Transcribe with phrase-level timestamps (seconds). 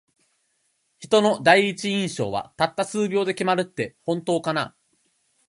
[0.97, 4.75] 人の第一印象は、たった数秒で決まるって本当かな。